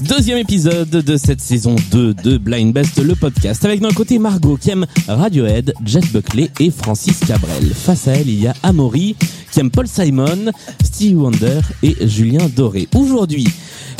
[0.00, 3.64] Deuxième épisode de cette saison 2 de Blind Best, le podcast.
[3.64, 7.72] Avec d'un côté Margot qui aime Radiohead, Jeff Buckley et Francis Cabrel.
[7.74, 9.16] Face à elle, il y a Amaury
[9.52, 10.50] qui aime Paul Simon,
[10.82, 12.88] Stevie Wonder et Julien Doré.
[12.94, 13.46] Aujourd'hui,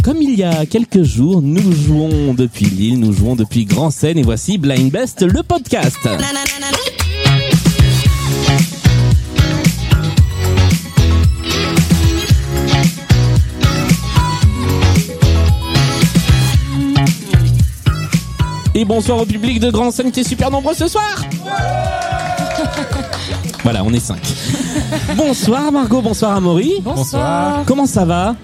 [0.02, 4.18] comme il y a quelques jours, nous jouons depuis Lille, nous jouons depuis Grand Seine
[4.18, 5.98] et voici Blind Best, le podcast.
[18.78, 21.12] Et bonsoir au public de Grand Seine qui est super nombreux ce soir.
[23.64, 24.20] voilà, on est cinq.
[25.16, 26.74] bonsoir Margot, bonsoir Amaury.
[26.82, 27.64] Bonsoir.
[27.66, 28.36] Comment ça va?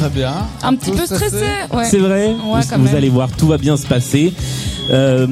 [0.00, 0.32] Très bien.
[0.62, 1.44] Un petit peu stressé.
[1.70, 1.84] Ouais.
[1.84, 4.32] C'est vrai Ouais, vous, allez voir, tout va bien se passer.
[4.88, 5.26] Euh,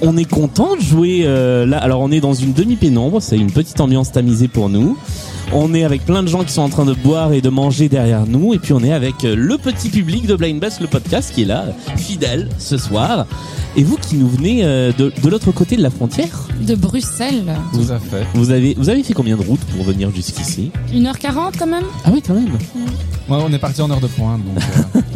[0.00, 1.78] on est content de jouer euh, là.
[1.78, 4.96] Alors on est dans une demi-pénombre, c'est une petite ambiance tamisée pour nous.
[5.52, 7.88] On est avec plein de gens qui sont en train de boire et de manger
[7.88, 8.54] derrière nous.
[8.54, 11.42] Et puis on est avec euh, le petit public de Blind Best, le podcast qui
[11.42, 11.64] est là,
[11.96, 13.26] fidèle ce soir.
[13.76, 17.56] Et vous qui nous venez de, de l'autre côté de la frontière, De Bruxelles.
[17.72, 18.24] Tout à fait.
[18.34, 20.70] vous avez, vous avez fait combien de routes pour venir jusqu'ici?
[20.94, 22.56] 1h40 quand même Ah oui quand même.
[23.28, 24.62] Ouais, on est parti en heure de pointe, donc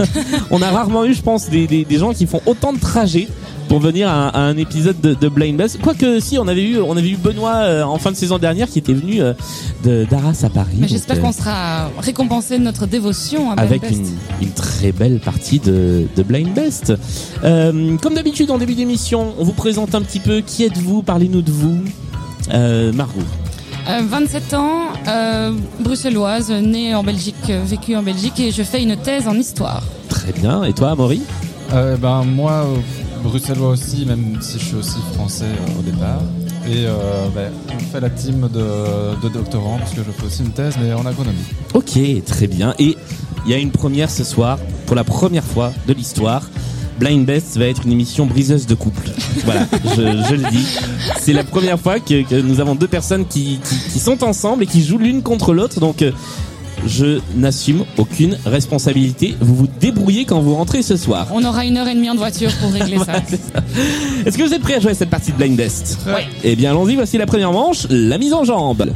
[0.01, 0.05] euh,
[0.51, 3.29] On a rarement eu, je pense, des, des, des gens qui font autant de trajets
[3.69, 5.81] pour venir à, à un épisode de, de Blind Best.
[5.81, 8.67] Quoique, si, on avait eu, on avait eu Benoît euh, en fin de saison dernière
[8.69, 9.33] qui était venu euh,
[9.85, 10.75] de d'Arras à Paris.
[10.79, 13.93] Mais j'espère euh, qu'on sera récompensé de notre dévotion à Blind avec Best.
[14.41, 16.93] une, une très belle partie de, de Blind Best.
[17.45, 21.43] Euh, comme d'habitude, en début d'émission, on vous présente un petit peu qui êtes-vous, parlez-nous
[21.43, 21.79] de vous.
[22.53, 23.21] Euh, Margot.
[23.89, 28.83] Euh, 27 ans, euh, bruxelloise, née en Belgique, euh, vécue en Belgique et je fais
[28.83, 29.83] une thèse en histoire.
[30.09, 30.65] Très bien.
[30.65, 31.23] Et toi, Amaury
[31.73, 32.77] euh, ben moi, euh,
[33.23, 36.21] bruxellois aussi, même si je suis aussi français euh, au départ.
[36.67, 40.43] Et euh, ben, on fait la team de, de doctorants parce que je fais aussi
[40.43, 41.39] une thèse, mais en agronomie.
[41.75, 42.75] Ok, très bien.
[42.81, 42.97] Et
[43.47, 46.43] il y a une première ce soir, pour la première fois de l'histoire.
[47.01, 49.09] Blind Best va être une émission briseuse de couple.
[49.47, 49.67] Voilà,
[49.97, 50.67] je, je le dis.
[51.19, 54.65] C'est la première fois que, que nous avons deux personnes qui, qui, qui sont ensemble
[54.65, 55.81] et qui jouent l'une contre l'autre.
[55.81, 56.13] Donc, euh,
[56.87, 59.35] je n'assume aucune responsabilité.
[59.41, 61.29] Vous vous débrouillez quand vous rentrez ce soir.
[61.33, 63.05] On aura une heure et demie en voiture pour régler ça.
[63.05, 63.63] Voilà, c'est ça.
[64.27, 66.01] Est-ce que vous êtes prêts à jouer à cette partie de Blind Best?
[66.07, 66.27] Ouais.
[66.45, 66.97] Eh bien, allons-y.
[66.97, 68.91] Voici la première manche, la mise en jambe.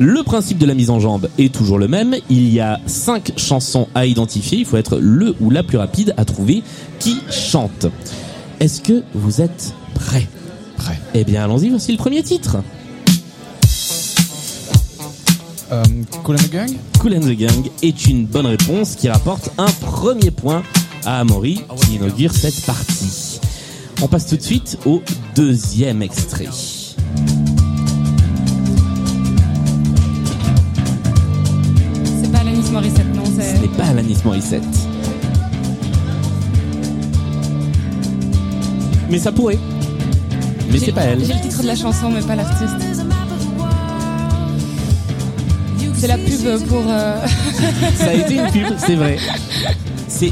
[0.00, 2.14] Le principe de la mise en jambe est toujours le même.
[2.30, 4.58] Il y a cinq chansons à identifier.
[4.58, 6.62] Il faut être le ou la plus rapide à trouver
[7.00, 7.86] qui chante.
[8.60, 10.28] Est-ce que vous êtes prêts?
[10.76, 10.98] Prêt.
[11.14, 11.70] Eh bien, allons-y.
[11.70, 12.58] Voici le premier titre.
[15.72, 15.82] Euh,
[16.22, 16.70] cool and the Gang?
[17.00, 20.62] Cool and the Gang est une bonne réponse qui rapporte un premier point
[21.04, 23.40] à Amaury qui inaugure cette partie.
[24.00, 25.02] On passe tout de suite au
[25.34, 26.46] deuxième extrait.
[32.78, 34.62] Morissette, non, Ce n'est pas Alanis Morissette.
[39.10, 39.58] Mais ça pourrait.
[40.70, 41.24] Mais c'est pas elle.
[41.24, 42.76] J'ai le titre de la chanson, mais pas l'artiste.
[45.96, 46.84] C'est la pub pour...
[46.86, 47.26] euh,
[47.96, 49.18] Ça a été une pub, c'est vrai.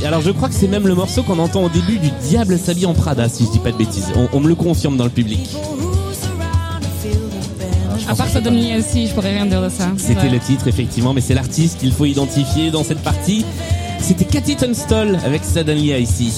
[0.04, 2.86] Alors je crois que c'est même le morceau qu'on entend au début du Diable s'habille
[2.86, 4.06] en Prada, si je dis pas de bêtises.
[4.14, 5.56] On, on me le confirme dans le public.
[8.16, 9.88] Part Suddenly aussi, je pourrais rien dire de ça.
[9.98, 10.30] C'était Ouais.
[10.30, 13.44] le titre effectivement, mais c'est l'artiste qu'il faut identifier dans cette partie.
[14.00, 16.32] C'était Cathy Tunstall avec Suddenly I See.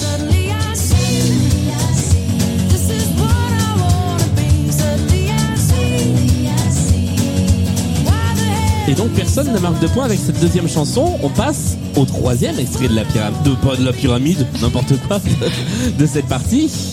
[8.87, 11.19] Et donc personne ne marque de point avec cette deuxième chanson.
[11.21, 15.19] On passe au troisième extrait de la pyramide, de, pas de la pyramide, n'importe quoi,
[15.99, 16.88] de cette partie.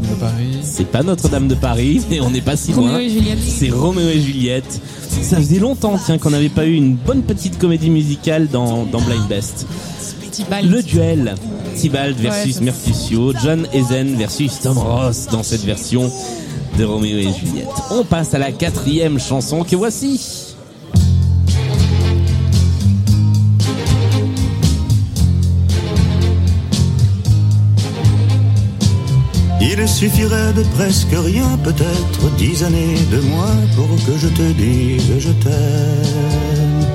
[0.00, 0.58] Notre-Dame de Paris.
[0.62, 3.00] C'est pas Notre-Dame de Paris, mais on n'est pas si loin.
[3.46, 4.80] C'est Roméo et Juliette.
[5.22, 9.00] Ça faisait longtemps, tiens, qu'on n'avait pas eu une bonne petite comédie musicale dans, dans
[9.00, 9.66] Blind Best.
[10.30, 10.66] Tibalt.
[10.66, 11.34] Le duel.
[11.76, 16.10] Tybalt versus Ouais, Mercutio, John Ezen versus Tom Ross dans cette version
[16.78, 17.68] de Roméo et Juliette.
[17.90, 20.45] On passe à la quatrième chanson que voici.
[29.78, 35.02] Il suffirait de presque rien, peut-être dix années de moins pour que je te dise
[35.18, 36.86] je t'aime.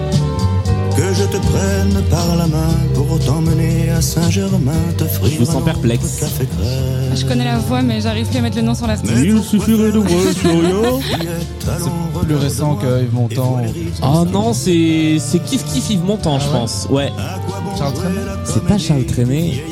[0.97, 5.63] Que je te prenne par la main pour t'emmener à Saint-Germain, t'offrir Je vous sens
[5.63, 6.17] perplexe.
[6.19, 7.15] café crème.
[7.15, 9.13] Je connais la voix, mais j'arrive plus à mettre le nom sur l'artiste.
[9.15, 10.21] Il suffirait de voir.
[10.33, 13.61] C'est plus récent que Yves Montand.
[14.03, 16.87] Oh non, c'est c'est kiff kiff Yves Montand, je pense.
[16.89, 17.11] Ouais,
[17.77, 19.63] Charles Trenet c'est pas Charles Trenet.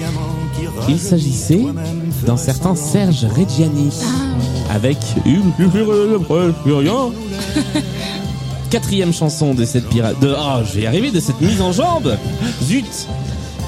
[0.88, 1.66] Il s'agissait
[2.26, 3.92] d'un certain Serge Reggiani
[4.70, 4.98] avec
[6.28, 7.12] voir sur rien.
[8.70, 10.20] Quatrième chanson de cette pirate.
[10.20, 12.16] De oh, je vais y arriver de cette mise en jambe.
[12.64, 13.08] Zut.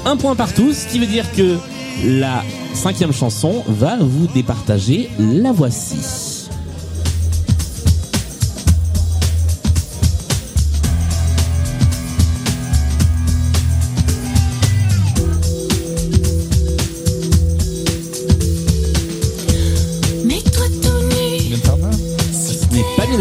[0.04, 1.56] Un point partout, ce qui veut dire que
[2.04, 2.42] la
[2.74, 5.10] cinquième chanson va vous départager.
[5.18, 6.41] La voici.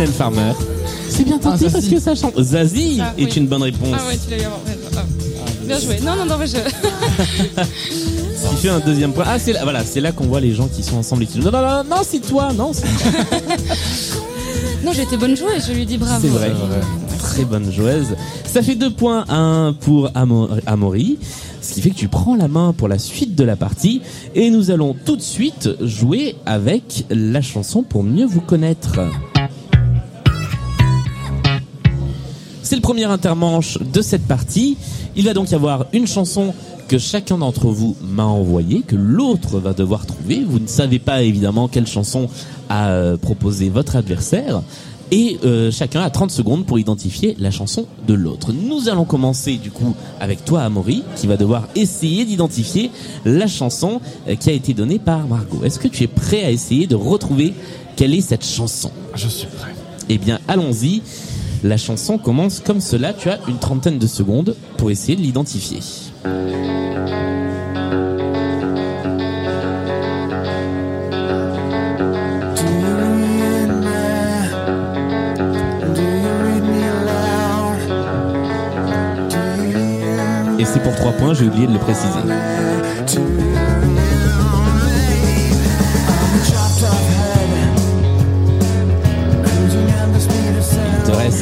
[0.01, 0.53] Mylène Farmer.
[1.09, 2.41] C'est bien tenté Ah, parce que ça chante.
[2.41, 3.31] Zazie Ah, est oui.
[3.37, 3.89] une bonne réponse.
[3.93, 4.59] Ah ouais, tu l'as eu avant.
[4.97, 5.03] Ah.
[5.63, 5.99] Bien joué.
[6.03, 6.53] Non, non, non, mais je...
[6.57, 9.25] Ce qui fait un deuxième point.
[9.27, 11.33] Ah, c'est là, voilà, c'est là qu'on voit les gens qui sont ensemble et qui
[11.37, 12.87] disent non, non, non, non, c'est toi, non, c'est
[14.83, 16.19] Non, j'étais bonne joueuse, je lui dis bravo.
[16.19, 16.51] c'est vrai.
[17.19, 18.07] Très bonne joueuse.
[18.51, 21.19] Ça fait deux points, un pour Amo- Amaury.
[21.61, 24.01] Ce qui fait que tu prends la main pour la suite de la partie.
[24.33, 28.99] Et nous allons tout de suite jouer avec la chanson pour mieux vous connaître.
[32.71, 34.77] C'est le premier intermanche de cette partie.
[35.17, 36.53] Il va donc y avoir une chanson
[36.87, 40.45] que chacun d'entre vous m'a envoyée, que l'autre va devoir trouver.
[40.47, 42.29] Vous ne savez pas évidemment quelle chanson
[42.69, 44.61] a euh, proposé votre adversaire.
[45.11, 48.53] Et euh, chacun a 30 secondes pour identifier la chanson de l'autre.
[48.53, 52.89] Nous allons commencer du coup avec toi Amaury, qui va devoir essayer d'identifier
[53.25, 55.59] la chanson euh, qui a été donnée par Margot.
[55.65, 57.53] Est-ce que tu es prêt à essayer de retrouver
[57.97, 58.91] quelle est cette chanson?
[59.13, 59.75] Je suis prêt.
[60.07, 61.01] eh bien, allons-y.
[61.63, 63.13] La chanson commence comme cela.
[63.13, 65.79] Tu as une trentaine de secondes pour essayer de l'identifier.
[80.57, 83.40] Et c'est pour trois points, j'ai oublié de le préciser.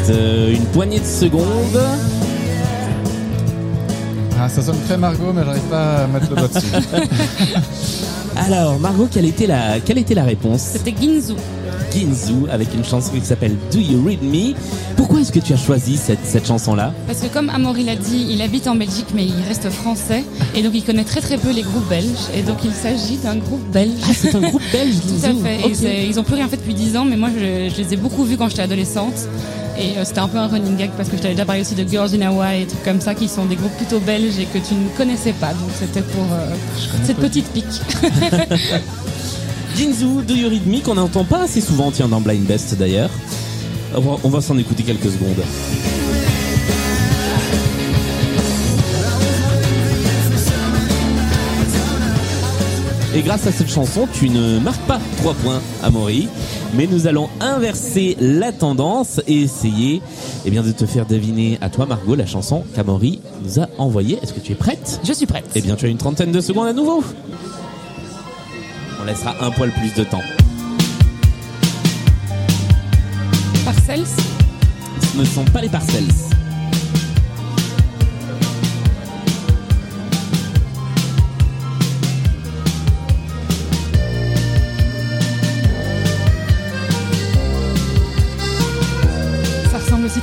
[0.10, 1.80] Une poignée de secondes.
[4.42, 6.68] Ah, ça sonne très Margot, mais j'arrive pas à mettre le doigt dessus.
[8.38, 11.34] Alors, Margot, quelle était la, quelle était la réponse C'était Ginzu.
[11.94, 14.54] Ginzu avec une chanson qui s'appelle Do You Read Me.
[14.96, 18.28] Pourquoi est-ce que tu as choisi cette, cette chanson-là Parce que comme Amaury l'a dit,
[18.30, 20.24] il habite en Belgique, mais il reste français.
[20.56, 22.06] Et donc il connaît très très peu les groupes belges.
[22.34, 23.92] Et donc il s'agit d'un groupe belge.
[24.08, 25.44] Ah, c'est un groupe belge, Tout à Ginzu.
[25.76, 25.88] fait.
[26.04, 27.98] Et ils ont plus rien fait depuis 10 ans, mais moi je, je les ai
[27.98, 29.28] beaucoup vus quand j'étais adolescente.
[29.80, 31.74] Et euh, c'était un peu un running gag parce que je t'avais déjà parlé aussi
[31.74, 34.46] de Girls in Hawaii et trucs comme ça qui sont des groupes plutôt belges et
[34.46, 35.54] que tu ne connaissais pas.
[35.54, 36.54] Donc c'était pour euh,
[37.06, 37.66] cette petite pique.
[39.78, 43.10] Ginzu, Do You Read Me, qu'on n'entend pas assez souvent, tiens, dans Blind Best d'ailleurs.
[43.96, 45.42] On va, on va s'en écouter quelques secondes.
[53.16, 56.28] Et grâce à cette chanson, tu ne marques pas 3 points à Maury,
[56.74, 60.02] mais nous allons inverser la tendance et essayer
[60.46, 64.20] eh bien, de te faire deviner à toi, Margot, la chanson qu'Amaury nous a envoyée.
[64.22, 65.00] Est-ce que tu es prête?
[65.04, 65.46] Je suis prête.
[65.56, 67.04] eh bien, tu as une trentaine de secondes à nouveau.
[69.02, 70.22] On laissera un poil plus de temps.
[73.66, 74.06] Parcells.
[75.14, 76.29] Ce ne sont pas les parcelles.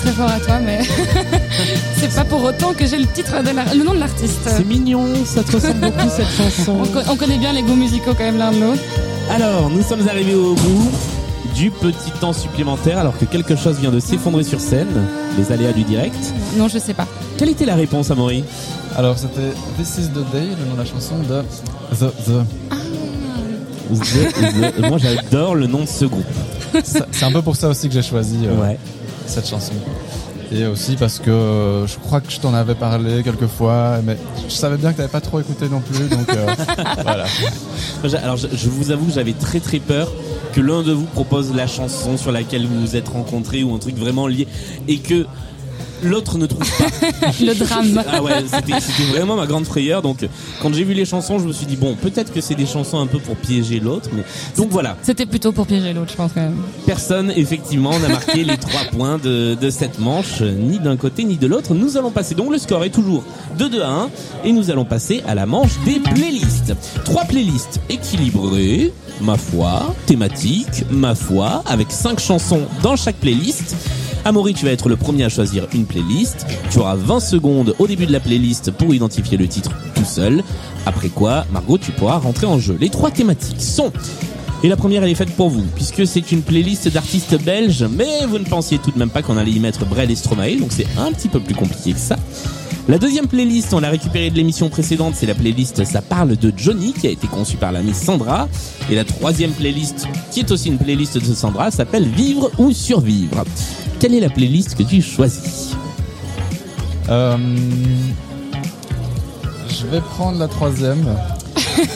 [0.06, 0.80] Très fort à toi, mais
[1.96, 4.38] c'est pas pour autant que j'ai le titre de la- le nom de l'artiste.
[4.44, 6.78] C'est mignon, ça te ressemble beaucoup cette chanson.
[6.82, 8.82] On, co- on connaît bien les goûts musicaux quand même l'un de l'autre.
[9.30, 10.90] Alors, nous sommes arrivés au bout
[11.56, 14.86] du petit temps supplémentaire alors que quelque chose vient de s'effondrer sur scène,
[15.38, 16.14] les aléas du direct.
[16.56, 17.06] Non, je sais pas.
[17.36, 18.44] Quelle était la réponse, Amaury?
[18.96, 21.42] Alors, c'était This is the Day, le nom de la chanson de
[21.96, 22.46] The The.
[23.94, 26.24] The- The- Moi, j'adore le nom de ce groupe.
[26.84, 28.78] C'est un peu pour ça aussi que j'ai choisi euh, Ouais.
[29.26, 29.74] Cette chanson.
[30.52, 34.16] Et aussi parce que euh, je crois que je t'en avais parlé quelques fois, mais
[34.48, 36.46] je savais bien que t'avais pas trop écouté non plus, donc euh,
[37.02, 37.24] voilà.
[38.22, 40.08] Alors, je, je vous avoue que j'avais très très peur
[40.52, 43.78] que l'un de vous propose la chanson sur laquelle vous vous êtes rencontrés ou un
[43.78, 44.46] truc vraiment lié
[44.86, 45.26] et que
[46.02, 46.86] L'autre ne trouve pas.
[47.40, 48.02] Le drame.
[48.10, 50.02] Ah ouais, c'était vraiment ma grande frayeur.
[50.02, 50.26] Donc,
[50.60, 52.98] quand j'ai vu les chansons, je me suis dit bon, peut-être que c'est des chansons
[52.98, 54.22] un peu pour piéger l'autre, mais
[54.56, 54.96] donc voilà.
[55.02, 56.56] C'était plutôt pour piéger l'autre, je pense quand même.
[56.86, 61.36] Personne, effectivement, n'a marqué les trois points de, de cette manche, ni d'un côté ni
[61.36, 61.74] de l'autre.
[61.74, 63.24] Nous allons passer, donc le score est toujours
[63.58, 64.10] de 2 à 1,
[64.44, 66.74] et nous allons passer à la manche des playlists.
[67.04, 73.74] Trois playlists équilibrées, ma foi, thématiques, ma foi, avec cinq chansons dans chaque playlist.
[74.26, 76.48] Amaury, tu vas être le premier à choisir une playlist.
[76.72, 80.42] Tu auras 20 secondes au début de la playlist pour identifier le titre tout seul.
[80.84, 82.76] Après quoi, Margot, tu pourras rentrer en jeu.
[82.80, 83.92] Les trois thématiques sont
[84.64, 88.26] et la première, elle est faite pour vous, puisque c'est une playlist d'artistes belges, mais
[88.26, 90.72] vous ne pensiez tout de même pas qu'on allait y mettre Brel et Stromae, donc
[90.72, 92.16] c'est un petit peu plus compliqué que ça.
[92.88, 96.52] La deuxième playlist, on l'a récupérée de l'émission précédente, c'est la playlist Ça parle de
[96.56, 98.48] Johnny, qui a été conçue par l'amie Sandra.
[98.88, 103.44] Et la troisième playlist, qui est aussi une playlist de Sandra, s'appelle Vivre ou Survivre.
[103.98, 105.74] Quelle est la playlist que tu choisis
[107.08, 107.36] Euh,
[109.68, 111.04] je vais prendre la troisième.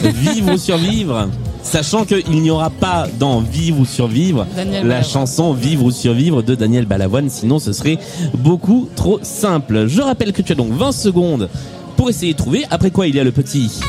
[0.03, 1.29] Vivre ou Survivre
[1.63, 5.05] Sachant qu'il n'y aura pas dans Vivre ou Survivre Daniel la Balavoine.
[5.05, 7.99] chanson Vivre ou Survivre de Daniel Balavoine, sinon ce serait
[8.35, 9.87] beaucoup trop simple.
[9.87, 11.49] Je rappelle que tu as donc 20 secondes
[11.97, 13.81] pour essayer de trouver, après quoi il y a le petit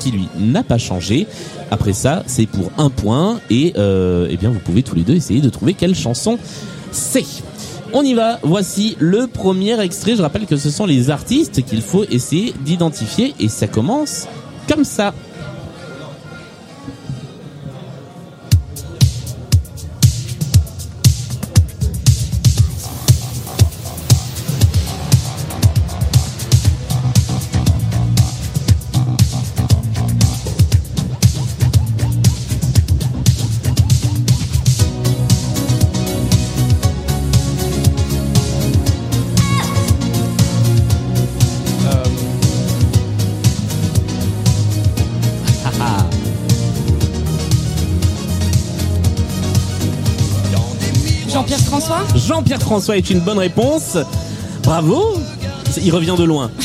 [0.00, 1.26] qui lui n'a pas changé.
[1.70, 5.14] Après ça, c'est pour un point et euh, eh bien vous pouvez tous les deux
[5.14, 6.38] essayer de trouver quelle chanson
[6.92, 7.24] c'est.
[7.92, 10.16] On y va, voici le premier extrait.
[10.16, 14.26] Je rappelle que ce sont les artistes qu'il faut essayer d'identifier et ça commence
[14.68, 15.14] comme ça.
[52.66, 53.96] François est une bonne réponse.
[54.64, 55.14] Bravo
[55.80, 56.50] Il revient de loin.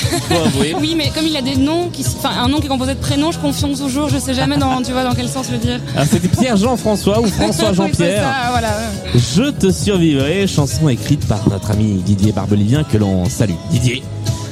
[0.79, 2.99] Oui, mais comme il a des noms qui, enfin, un nom qui est composé de
[2.99, 5.79] prénoms, je confonds toujours, je sais jamais dans, tu vois, dans quel sens le dire.
[5.93, 8.23] Alors c'était Pierre-Jean-François ou Oui, c'est François-Jean-Pierre.
[8.23, 8.69] ça, voilà.
[9.13, 13.53] Je te survivrai, chanson écrite par notre ami Didier Barbelivien que l'on salue.
[13.69, 14.01] Didier,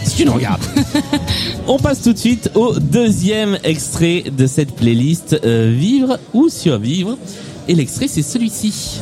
[0.03, 0.61] si tu nous regardes.
[1.67, 7.17] On passe tout de suite au deuxième extrait de cette playlist, euh, Vivre ou Survivre.
[7.67, 9.01] Et l'extrait c'est celui-ci.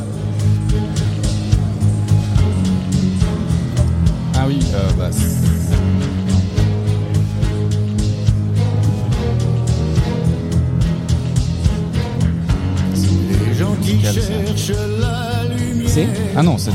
[14.89, 15.87] La lumière.
[15.87, 16.71] C'est ah non, c'est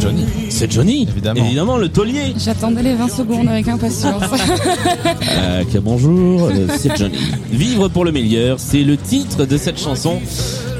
[0.00, 0.26] Johnny.
[0.50, 1.44] C'est Johnny, Évidemment.
[1.44, 2.34] évidemment le taulier.
[2.36, 4.22] J'attendais les 20 secondes avec impatience.
[5.40, 7.18] Euh, que bonjour, euh, c'est Johnny.
[7.50, 10.20] Vivre pour le meilleur, c'est le titre de cette chanson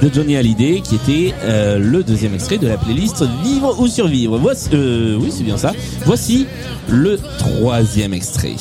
[0.02, 4.38] de Johnny Hallyday qui était euh, le deuxième extrait de la playlist Vivre ou Survivre.
[4.38, 5.73] Voici, euh, oui, c'est bien ça.
[6.05, 6.47] Voici
[6.88, 8.57] le troisième extrait.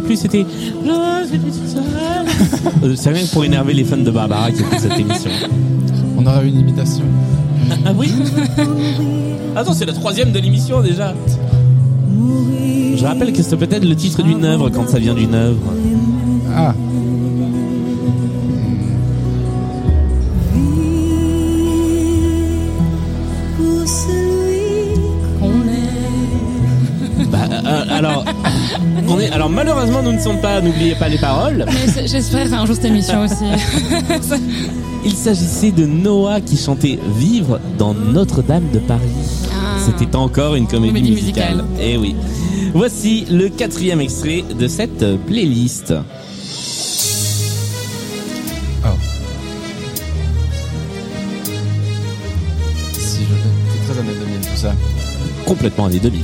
[0.00, 0.44] Plus, c'était.
[2.82, 5.30] Euh, C'est rien que pour énerver les fans de Barbara qui écoutent cette émission.
[6.18, 7.04] On aura une imitation.
[7.84, 8.10] Ah oui
[9.56, 11.14] Attends, c'est la troisième de l'émission déjà.
[12.96, 15.60] Je rappelle que c'est peut-être le titre d'une œuvre quand ça vient d'une œuvre.
[16.54, 16.74] Ah,
[29.86, 31.64] malheureusement, nous ne sommes pas, n'oubliez pas les paroles.
[31.66, 33.44] Mais j'espère faire un jour cette émission aussi.
[35.04, 39.00] Il s'agissait de Noah qui chantait Vivre dans Notre-Dame de Paris.
[39.52, 39.76] Ah.
[39.84, 41.56] C'était encore une comédie, Comédie musicale.
[41.56, 41.64] musicale.
[41.80, 42.16] Eh oui.
[42.72, 45.92] Voici le quatrième extrait de cette playlist.
[48.84, 48.88] oh.
[52.92, 53.50] Si je l'ai.
[53.86, 54.72] C'est très années 2000 tout ça.
[55.46, 56.22] Complètement années 2000.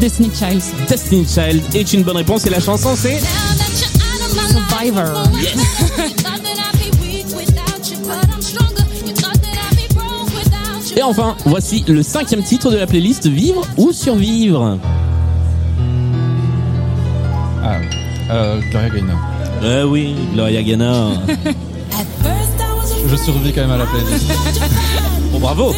[0.00, 0.62] Destiny Child.
[0.88, 3.20] Destiny Child est une bonne réponse et la chanson c'est
[4.50, 5.24] Survivor.
[10.96, 14.78] Et enfin, voici le cinquième titre de la playlist Vivre ou survivre.
[17.62, 17.76] Ah,
[18.30, 19.18] euh, Gloria Gaynor.
[19.62, 21.12] Euh oui, Gloria Gaynor.
[23.10, 24.26] Je survis quand même à la playlist.
[25.32, 25.72] Bon bravo.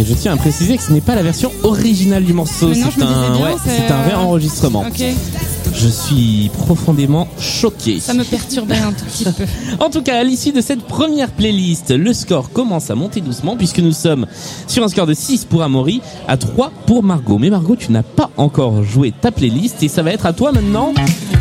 [0.00, 2.80] Et je tiens à préciser que ce n'est pas la version originale du morceau, c'est
[2.82, 4.82] un, ouais, c'est, c'est un euh, réenregistrement.
[5.74, 8.00] Je suis profondément choqué.
[8.00, 9.44] ça me perturbait un tout petit peu.
[9.78, 13.58] En tout cas, à l'issue de cette première playlist, le score commence à monter doucement
[13.58, 14.26] puisque nous sommes
[14.66, 17.36] sur un score de 6 pour Amaury, à 3 pour Margot.
[17.36, 20.50] Mais Margot, tu n'as pas encore joué ta playlist et ça va être à toi
[20.50, 20.94] maintenant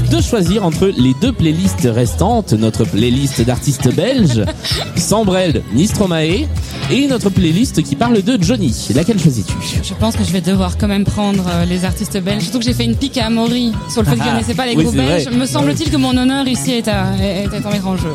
[0.09, 4.43] de choisir entre les deux playlists restantes, notre playlist d'artistes belges,
[4.95, 6.47] Sambrel, Nistromae,
[6.91, 8.75] et notre playlist qui parle de Johnny.
[8.95, 12.43] Laquelle choisis-tu Je pense que je vais devoir quand même prendre euh, les artistes belges.
[12.43, 14.55] Surtout que j'ai fait une pique à Amaury sur le fait que je Ah, connaissais
[14.55, 15.23] pas les oui, groupes c'est vrai.
[15.25, 15.29] belges.
[15.37, 18.13] Me semble-t-il que mon honneur ici est à, est est à mettre en jeu.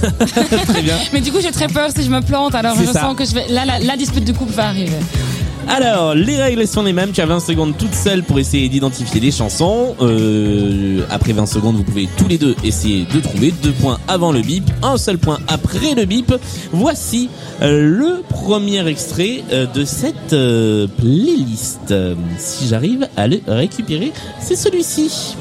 [0.68, 0.94] Très bien.
[1.12, 2.54] Mais du coup, j'ai très peur si je me plante.
[2.54, 3.00] Alors, C'est je ça.
[3.02, 3.46] sens que je vais.
[3.48, 4.92] Là, la, la dispute de couple va arriver.
[5.70, 7.12] Alors, les règles sont les mêmes.
[7.12, 9.94] Tu as 20 secondes toute seule pour essayer d'identifier les chansons.
[10.00, 13.52] Euh, après 20 secondes, vous pouvez tous les deux essayer de trouver.
[13.62, 16.34] Deux points avant le bip, un seul point après le bip.
[16.72, 17.28] Voici
[17.60, 20.34] euh, le premier extrait euh, de cette
[20.96, 21.94] playlist.
[22.38, 25.36] Si j'arrive à le récupérer, c'est celui-ci.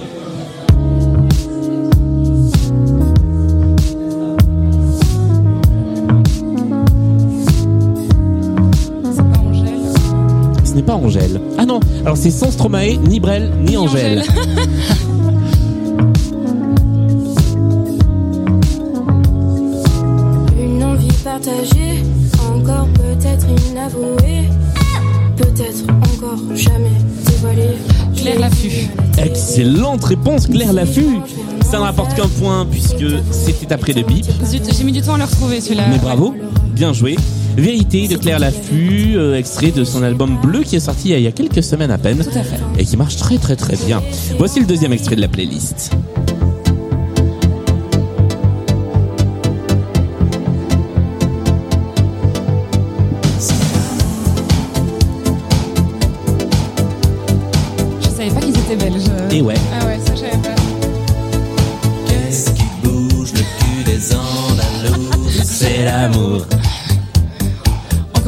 [10.77, 11.41] N'est pas Angèle.
[11.57, 14.19] Ah non, alors c'est sans Stromae, ni Brel, ni, Ni Angèle.
[14.19, 14.31] Angèle.
[20.59, 22.03] Une envie partagée,
[22.53, 24.43] encore peut-être inavouée,
[25.35, 26.91] peut-être encore jamais
[27.25, 27.77] dévoilée.
[28.15, 28.89] Claire Laffut.
[29.17, 31.21] Excellente réponse, Claire Laffut.
[31.63, 34.25] Ça ne rapporte qu'un point puisque c'était après le bip.
[34.45, 35.85] Zut, j'ai mis du temps à le retrouver celui-là.
[35.89, 36.35] Mais bravo,
[36.73, 37.15] bien joué.
[37.57, 41.27] Vérité de Claire Laffut, euh, extrait de son album Bleu qui est sorti il y
[41.27, 42.59] a quelques semaines à peine Tout à fait.
[42.77, 44.01] et qui marche très très très bien.
[44.37, 45.91] Voici le deuxième extrait de la playlist.
[58.01, 59.03] Je savais pas qu'ils étaient belges.
[59.31, 59.55] Et ouais.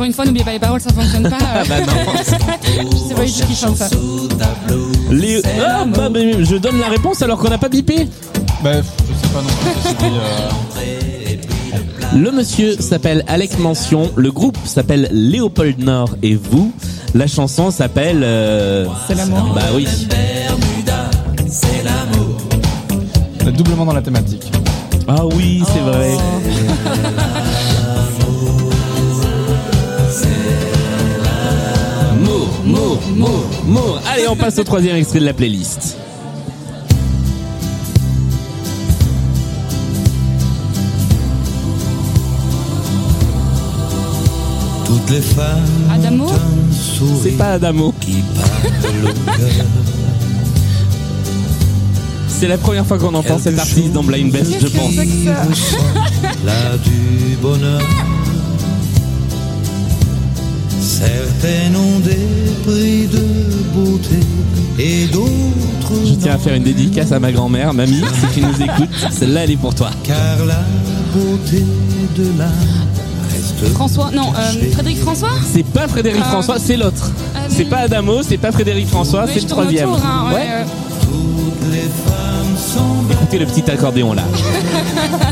[0.10, 1.38] Une fois, n'oubliez pas les paroles, ça fonctionne pas.
[1.38, 1.64] euh.
[1.70, 1.94] Bah non.
[2.92, 3.88] je sais pas du tout qui chante ça.
[5.12, 5.40] Les...
[5.64, 8.08] Ah, bah, mais je donne la réponse alors qu'on n'a pas bipé.
[8.64, 10.08] Bah, je sais pas non plus.
[10.84, 16.74] euh, Le monsieur s'appelle Alec Mention, le groupe s'appelle Léopold Nord et vous.
[17.14, 18.22] La chanson s'appelle...
[18.24, 19.52] euh, C'est l'amour.
[19.54, 19.88] Bah oui.
[23.44, 24.52] c'est doublement dans la thématique.
[25.08, 26.18] Ah oui, c'est vrai.
[34.08, 35.96] Allez, on passe au troisième extrait de la playlist.
[44.86, 46.28] Toutes les femmes Adamo
[47.22, 47.94] C'est pas Adamo.
[48.00, 48.24] qui.
[52.28, 54.96] C'est la première fois qu'on entend cet artiste dans Blind Best, je pense.
[56.46, 57.82] Là du bonheur.
[61.00, 62.18] Certaines ont des
[62.66, 63.24] prix de
[63.74, 64.20] beauté
[64.78, 68.02] et d'autres Je tiens à faire une dédicace à ma grand-mère, mamie,
[68.34, 68.90] si tu nous écoutes.
[69.12, 69.90] Celle-là, elle est pour toi.
[70.04, 70.62] car la
[71.14, 71.64] beauté
[72.18, 72.50] de l'âme
[73.32, 76.30] reste François, non, euh, Frédéric François C'est pas Frédéric Ah.
[76.32, 77.12] François, c'est l'autre.
[77.36, 79.90] Ah, C'est pas Adamo, c'est pas Frédéric François, Oui, c'est le troisième.
[79.90, 80.48] autour, hein, ouais, Ouais.
[80.52, 80.64] euh,
[81.02, 84.24] toutes les femmes sont Écoutez le petit accordéon là.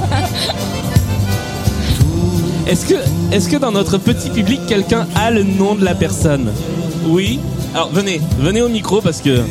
[2.69, 2.95] Est-ce que,
[3.31, 6.51] est-ce que dans notre petit public, quelqu'un a le nom de la personne?
[7.07, 7.39] Oui
[7.73, 9.41] Alors venez, venez au micro parce que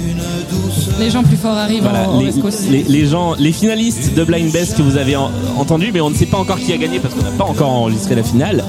[0.98, 2.22] les gens plus forts arrivent voilà, en, en
[2.70, 6.14] les, gens, les finalistes de Blind Best que vous avez en- entendu, mais on ne
[6.14, 8.64] sait pas encore qui a gagné parce qu'on n'a pas encore enregistré la finale.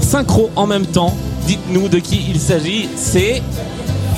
[0.00, 1.14] Synchro en même temps.
[1.46, 2.88] Dites-nous de qui il s'agit.
[2.96, 3.42] C'est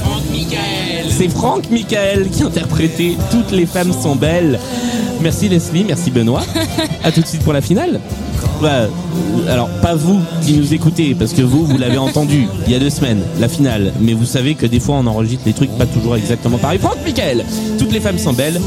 [0.02, 1.06] Franck Michael.
[1.10, 4.58] C'est Franck Michael qui a interprété Toutes les femmes sont belles.
[5.20, 6.42] Merci Leslie, merci Benoît.
[7.04, 8.00] à tout de suite pour la finale.
[8.60, 8.88] Bah, euh,
[9.48, 12.78] alors pas vous qui nous écoutez, parce que vous, vous l'avez entendu il y a
[12.78, 13.92] deux semaines, la finale.
[14.00, 16.78] Mais vous savez que des fois on enregistre les trucs pas toujours exactement pareil.
[16.78, 17.44] Franck Michael,
[17.78, 18.60] toutes les femmes sont belles.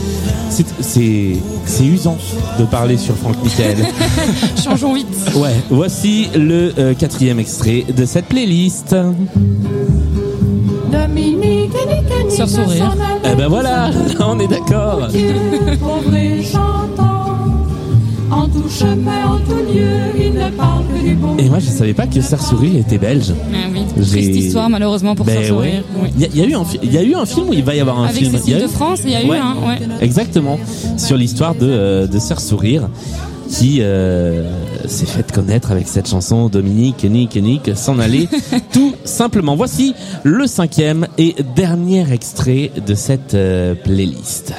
[0.49, 1.33] C'est c'est
[1.65, 2.17] c'est usant
[2.59, 3.77] de parler sur Franck Michael.
[4.63, 5.07] Changeons vite.
[5.35, 8.95] Ouais, voici le euh, quatrième extrait de cette playlist.
[12.29, 12.95] Sur sourire.
[13.23, 13.91] Eh ben voilà, là
[14.27, 15.07] on est d'accord.
[18.33, 18.43] Et chantant.
[18.43, 21.37] En tout chemin, en tout lieu, il ne parle que du bon.
[21.37, 23.33] Et moi je savais pas que Serre Sourire était belge.
[23.53, 23.81] Ah oui.
[23.95, 25.83] Triste histoire malheureusement pour Ben faire sourire.
[25.95, 26.03] ouais.
[26.03, 26.09] Oui.
[26.15, 27.53] Il y, a- il y a eu un il y a eu un film où
[27.53, 28.31] il va y avoir un Avec film.
[28.33, 29.37] Il y Cécile a de eu- France, il y a eu Ouais.
[29.37, 29.55] un.
[29.67, 29.79] Ouais.
[30.01, 30.59] Exactement.
[30.97, 32.89] Sur l'histoire de, euh, de Serre Sourire
[33.49, 34.49] qui euh,
[34.87, 38.27] s'est fait connaître avec cette chanson Dominique, Nick, Nick, s'en aller
[38.73, 39.55] tout simplement.
[39.55, 39.93] Voici
[40.23, 44.53] le cinquième et dernier extrait de cette euh, playlist.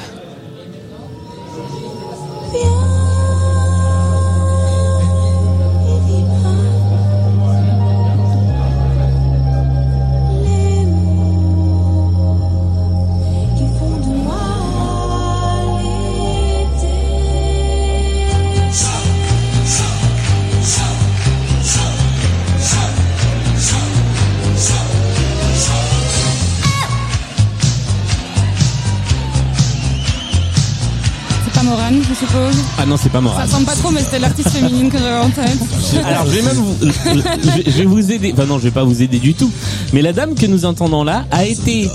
[32.19, 32.55] Je suppose.
[32.79, 33.45] Ah non, c'est pas Ça moral.
[33.45, 35.57] ressemble pas trop, mais c'était l'artiste féminine que j'avais en tête.
[36.05, 38.31] Alors je vais même vous, je vais- je vais vous aider.
[38.33, 39.51] Enfin non, je vais pas vous aider du tout.
[39.93, 41.89] Mais la dame que nous entendons là a été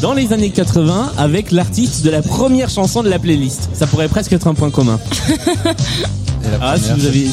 [0.00, 3.68] dans les années 80 avec l'artiste de la première chanson de la playlist.
[3.74, 4.98] Ça pourrait presque être un point commun.
[6.60, 7.28] Ah, si vous avez-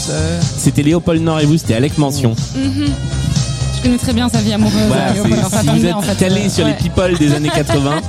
[0.57, 2.35] C'était Léopold Nord et vous, c'était Alec Mention.
[2.55, 4.75] Je connais très bien sa vie amoureuse.
[4.87, 5.41] Voilà, c'est- Léopold.
[5.51, 6.15] Ça si tombe vous bien, êtes en fait.
[6.15, 6.77] calé sur les Ouais.
[6.77, 8.01] people des années 80.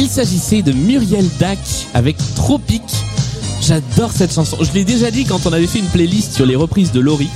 [0.00, 1.58] Il s'agissait de Muriel Dac
[1.92, 2.90] avec Tropique.
[3.60, 4.56] J'adore cette chanson.
[4.62, 7.28] Je l'ai déjà dit quand on avait fait une playlist sur les reprises de Laurie.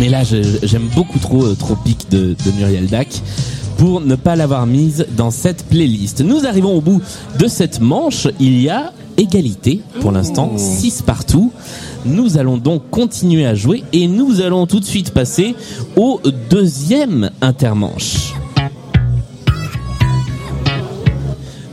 [0.00, 3.22] Mais là, j'aime beaucoup trop euh, Tropique de, de Muriel Dac
[3.76, 6.22] pour ne pas l'avoir mise dans cette playlist.
[6.22, 7.00] Nous arrivons au bout
[7.38, 8.26] de cette manche.
[8.40, 11.52] Il y a égalité pour l'instant, 6 partout.
[12.04, 15.54] Nous allons donc continuer à jouer et nous allons tout de suite passer
[15.94, 16.20] au
[16.50, 18.34] deuxième intermanche.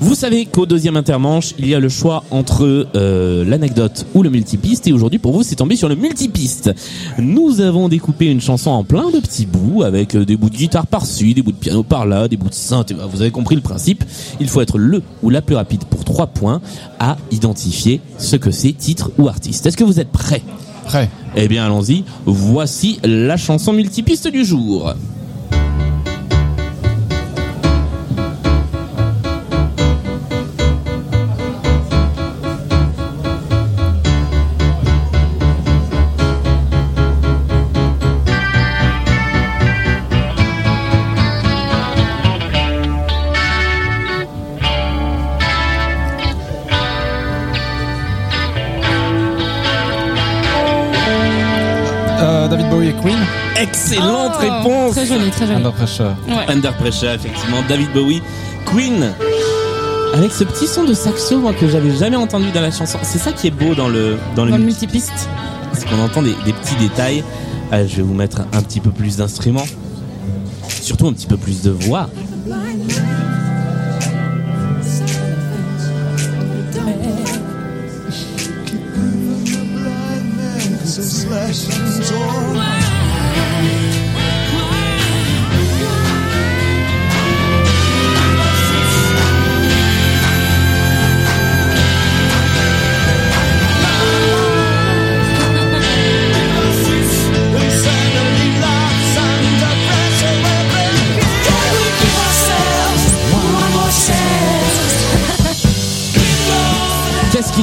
[0.06, 4.30] Vous savez qu'au deuxième intermanche, il y a le choix entre euh, l'anecdote ou le
[4.30, 4.86] multipiste.
[4.86, 6.72] Et aujourd'hui, pour vous, c'est tombé sur le multipiste.
[7.18, 10.58] Nous avons découpé une chanson en plein de petits bouts, avec euh, des bouts de
[10.58, 12.94] guitare par-ci, des bouts de piano par-là, des bouts de synthé.
[12.94, 14.04] Bah, Vous avez compris le principe.
[14.40, 16.62] Il faut être le ou la plus rapide pour trois points
[17.00, 19.66] à identifier ce que c'est, titre ou artiste.
[19.66, 20.44] Est-ce que vous êtes prêts?
[20.86, 21.10] Prêt.
[21.36, 22.04] Eh bien, allons-y.
[22.28, 24.94] Voici la chanson multipiste du jour.
[54.70, 55.58] Réponse Très joli, très joli.
[55.58, 56.16] Under Pressure.
[56.28, 56.46] Ouais.
[56.54, 58.22] Under Pressure, effectivement, David Bowie,
[58.66, 59.14] Queen.
[60.14, 62.98] Avec ce petit son de saxo moi, que j'avais jamais entendu dans la chanson.
[63.04, 65.30] C'est ça qui est beau dans le dans le, Dans multipiste.
[65.74, 67.24] c'est qu'on entend des, des petits détails.
[67.74, 69.66] Euh, je vais vous mettre un petit peu plus d'instruments,
[70.70, 72.10] surtout un petit peu plus de voix.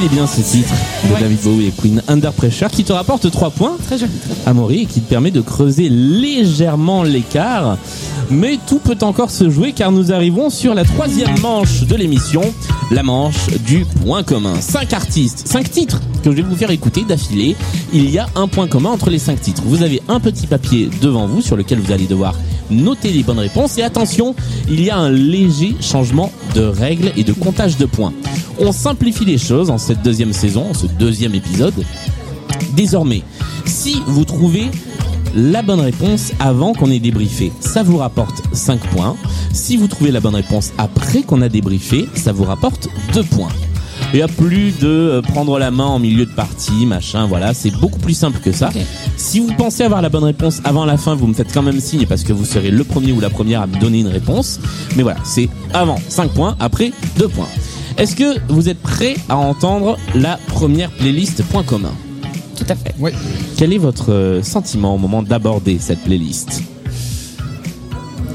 [0.03, 0.73] Est bien ce titre
[1.07, 1.19] de Ouais.
[1.21, 4.11] David Bowie et Queen Under Pressure qui te rapporte 3 points Très joli.
[4.45, 7.77] Amaury et qui te permet de creuser légèrement l'écart.
[8.29, 12.41] Mais tout peut encore se jouer car nous arrivons sur la troisième manche de l'émission,
[12.91, 14.55] la manche du point commun.
[14.59, 17.55] Cinq artistes, cinq titres que je vais vous faire écouter d'affilée.
[17.93, 19.61] Il y a un point commun entre les cinq titres.
[19.65, 22.33] Vous avez un petit papier devant vous sur lequel vous allez devoir
[22.73, 23.77] noter les bonnes réponses.
[23.77, 24.35] Et attention,
[24.69, 28.13] il y a un léger changement de règles et de comptage de points.
[28.59, 31.73] On simplifie les choses en cette deuxième saison, en ce deuxième épisode.
[32.75, 33.23] Désormais,
[33.65, 34.69] si vous trouvez
[35.35, 39.15] la bonne réponse avant qu'on ait débriefé, ça vous rapporte 5 points.
[39.51, 43.49] Si vous trouvez la bonne réponse après qu'on a débriefé, ça vous rapporte 2 points.
[44.13, 47.55] Il y a plus de euh, prendre la main en milieu de partie, machin, voilà,
[47.55, 48.69] c'est beaucoup plus simple que ça.
[49.17, 51.79] Si vous pensez avoir la bonne réponse avant la fin, vous me faites quand même
[51.79, 54.59] signe parce que vous serez le premier ou la première à me donner une réponse.
[54.95, 57.47] Mais voilà, c'est avant 5 points, après 2 points.
[57.97, 61.93] Est-ce que vous êtes prêts à entendre la première playlist point commun?
[62.55, 62.93] Tout à fait.
[62.99, 63.11] Oui.
[63.57, 66.61] Quel est votre euh, sentiment au moment d'aborder cette playlist?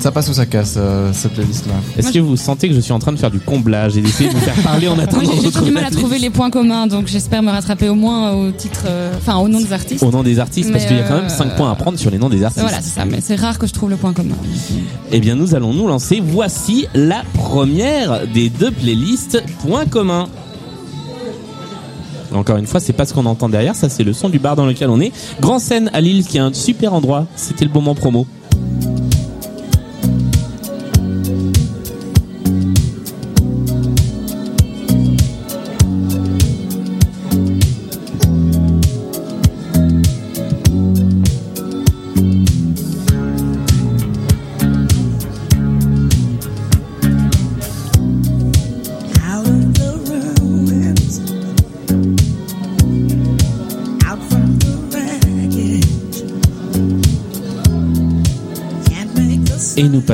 [0.01, 2.93] Ça passe ou ça casse, euh, cette playlist-là Est-ce que vous sentez que je suis
[2.93, 5.51] en train de faire du comblage et d'essayer de vous faire parler en attendant j'ai-
[5.65, 8.85] du mal à trouver les points communs, donc j'espère me rattraper au moins au titre,
[8.87, 10.03] euh, enfin au nom des artistes.
[10.05, 11.99] Au nom des artistes, parce qu'il y a quand même euh, 5 points à prendre
[11.99, 12.63] sur les noms des artistes.
[12.63, 13.05] Voilà, c'est ça.
[13.05, 14.37] Mais c'est rare que je trouve le point commun.
[15.11, 16.23] Eh bien, nous allons nous lancer.
[16.25, 20.29] Voici la première des deux playlists Point commun.
[22.33, 24.55] Encore une fois, c'est pas ce qu'on entend derrière, ça c'est le son du bar
[24.55, 25.13] dans lequel on est.
[25.41, 27.27] Grand scène à Lille, qui est un super endroit.
[27.37, 28.27] C'était le moment promo.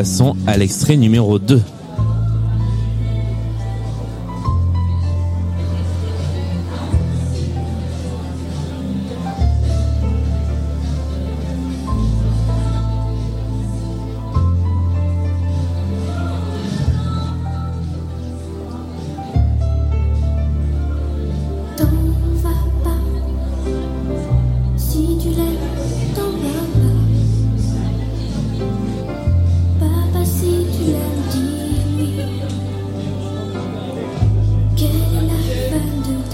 [0.05, 1.63] Passons à l'extrait numéro 2.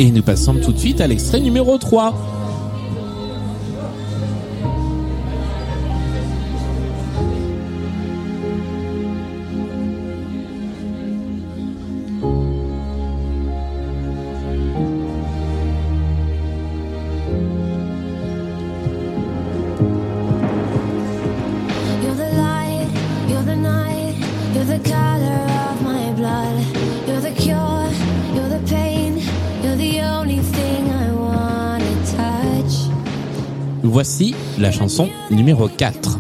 [0.01, 2.40] Et nous passons tout de suite à l'extrait numéro 3.
[34.03, 36.20] Voici la chanson numéro 4.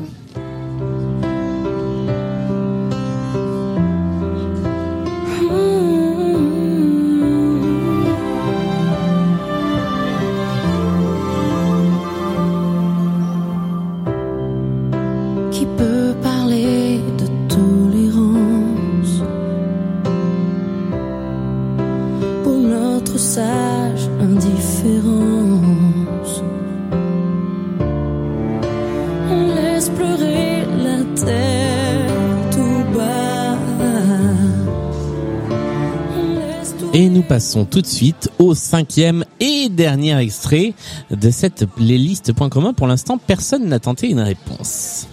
[36.92, 40.74] Et nous passons tout de suite au cinquième et dernier extrait
[41.12, 42.72] de cette playlist Point commun.
[42.72, 45.06] Pour l'instant, personne n'a tenté une réponse.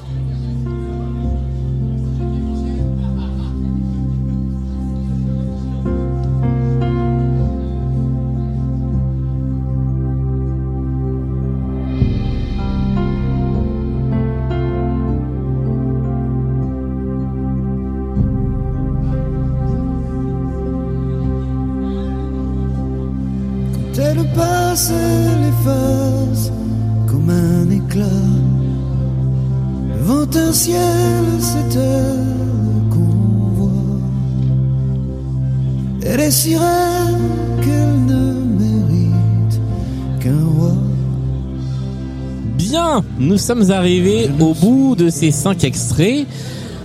[43.47, 46.25] Sommes arrivés au bout de ces cinq extraits.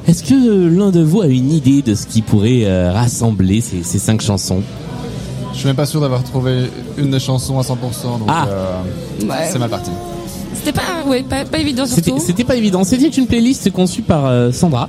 [0.07, 3.83] Est-ce que l'un de vous a une idée de ce qui pourrait euh, rassembler ces,
[3.83, 4.63] ces cinq chansons?
[5.53, 6.65] Je suis même pas sûr d'avoir trouvé
[6.97, 7.73] une des chansons à 100%,
[8.19, 8.47] donc Ah.
[8.49, 8.81] euh,
[9.29, 9.49] Ouais.
[9.51, 9.91] c'est ma partie.
[10.55, 12.23] C'était pas, ouais, pas, pas évident C'était surtout.
[12.25, 12.85] c'était pas évident.
[12.85, 14.89] C'était une playlist conçue par euh, Sandra.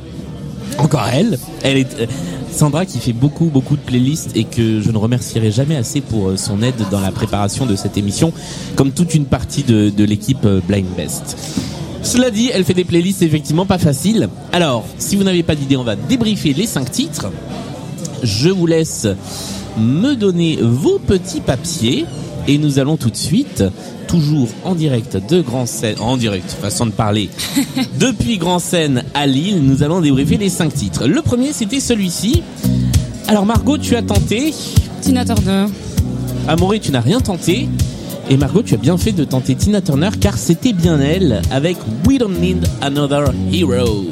[0.78, 1.38] Encore elle.
[1.64, 2.06] Elle est euh,
[2.54, 6.30] Sandra qui fait beaucoup beaucoup de playlists et que je ne remercierai jamais assez pour
[6.30, 8.32] euh, son aide dans la préparation de cette émission,
[8.76, 11.38] comme toute une partie de, de l'équipe euh, Blind Best.
[12.04, 14.28] Cela dit, elle fait des playlists effectivement pas faciles.
[14.52, 17.32] Alors, si vous n'avez pas d'idée, on va débriefer les cinq titres.
[18.24, 19.08] Je vous laisse
[19.78, 22.06] me donner vos petits papiers
[22.48, 23.64] et nous allons tout de suite,
[24.14, 27.32] toujours en direct de Grand Seine, en direct, façon de parler,
[28.00, 31.08] depuis Grand Seine à Lille, nous allons débriefer les cinq titres.
[31.08, 32.44] Le premier, c'était celui-ci.
[33.28, 34.54] Alors Margot, tu as tenté
[35.02, 35.66] Tina Turner.
[36.48, 37.68] Amaury, tu n'as rien tenté.
[38.30, 41.78] Et Margot, tu as bien fait de tenter Tina Turner car c'était bien elle avec
[42.08, 44.06] We Don't Need Another Hero.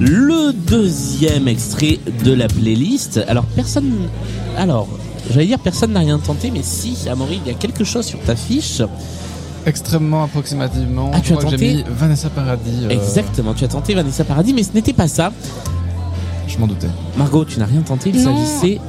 [0.00, 3.20] Le deuxième extrait de la playlist.
[3.28, 3.92] Alors personne,
[4.56, 4.88] alors
[5.30, 8.20] j'allais dire personne n'a rien tenté, mais si, Amaury, il y a quelque chose sur
[8.20, 8.82] ta fiche.
[9.64, 11.10] Extrêmement approximativement.
[11.14, 12.84] Ah, tu as tenté J'ai mis Vanessa Paradis.
[12.84, 15.32] euh, Exactement, tu as tenté Vanessa Paradis, mais ce n'était pas ça.
[16.48, 16.88] Je m'en doutais.
[17.16, 18.80] Margot, tu n'as rien tenté, il s'agissait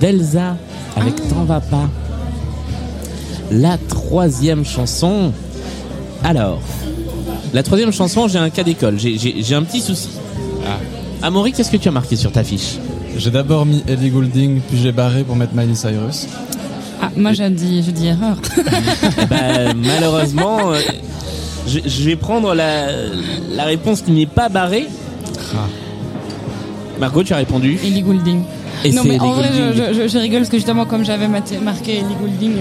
[0.00, 0.56] d'Elsa
[0.96, 1.88] avec T'en va pas.
[3.50, 5.32] La troisième chanson.
[6.22, 6.60] Alors,
[7.54, 10.10] la troisième chanson, j'ai un cas d'école, j'ai un petit souci.
[10.66, 10.76] Ah.
[11.26, 12.76] Amaury, qu'est-ce que tu as marqué sur ta fiche?
[13.16, 16.26] J'ai d'abord mis Ellie Goulding, puis j'ai barré pour mettre Miley Cyrus.
[17.02, 18.36] Ah, moi j'ai dit, je dis erreur.
[19.30, 20.78] Ben, Malheureusement, euh,
[21.66, 22.86] je, je vais prendre la,
[23.54, 24.86] la réponse qui n'est pas barrée.
[25.54, 25.66] Ah.
[26.98, 27.78] Margot, tu as répondu.
[27.84, 28.42] Ellie Goulding.
[28.82, 31.98] Et non mais en vrai je, je- je rigole parce que justement comme j'avais marqué
[31.98, 32.54] Ellie Goulding.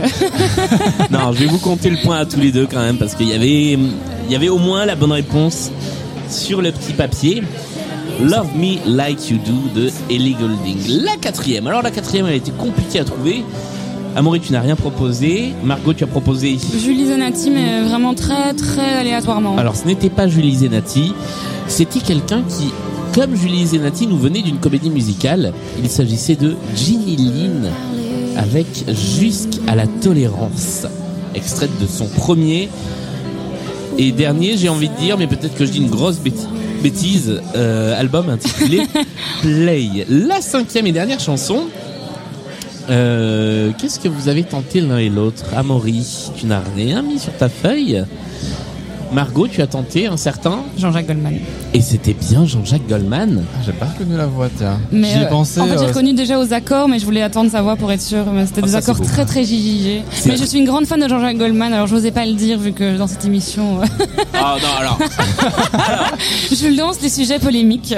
[1.12, 3.30] Non, je vais vous compter le point à tous les deux quand même parce qu'il
[3.30, 5.72] y avait, il y avait au moins la bonne réponse
[6.30, 7.42] sur le petit papier.
[8.22, 11.04] Love Me Like You Do de Ellie Goulding.
[11.04, 11.68] La quatrième.
[11.68, 13.44] Alors la quatrième, elle a été compliquée à trouver.
[14.16, 15.54] Amaury, tu n'as rien proposé.
[15.64, 16.58] Margot, tu as proposé.
[16.84, 19.58] Julie Zenati mais vraiment très très aléatoirement.
[19.58, 21.14] Alors ce n'était pas Julie Zenati,
[21.68, 22.72] c'était quelqu'un qui,
[23.14, 25.54] comme Julie Zenati, nous venait d'une comédie musicale.
[25.82, 27.70] Il s'agissait de Ginny Lynn
[28.38, 28.68] avec
[29.18, 30.86] Jusqu'à la tolérance,
[31.36, 32.70] extraite de son premier
[33.98, 36.48] et dernier, j'ai envie de dire, mais peut-être que je dis une grosse bêti-
[36.80, 38.82] bêtise, euh, album intitulé
[39.42, 40.06] Play.
[40.10, 41.64] La cinquième et dernière chanson.
[42.90, 45.46] Euh, Qu'est-ce que vous avez tenté l'un et l'autre?
[45.56, 48.04] Amaury, tu n'as rien mis sur ta feuille?
[49.12, 51.34] Margot, tu as tenté un certain Jean-Jacques Goldman.
[51.74, 53.44] Et c'était bien Jean-Jacques Goldman.
[53.56, 54.80] Ah, j'ai pas reconnu la voix, tiens.
[54.92, 55.60] Mais J'y ai euh, pensé.
[55.62, 57.92] en fait, j'ai euh, reconnu déjà aux accords, mais je voulais attendre sa voix pour
[57.92, 58.26] être sûr.
[58.32, 59.44] Mais C'était Ah, des ça, accords très très.
[59.46, 60.38] C'est Mais vrai.
[60.38, 62.98] je suis une grande fan de Jean-Jacques Goldman, alors j'osais pas le dire vu que
[62.98, 63.86] dans cette émission, euh,
[64.36, 65.00] Ah non, alors,
[66.52, 67.96] je lance des sujets polémiques.